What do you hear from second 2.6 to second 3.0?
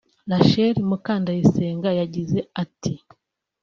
ati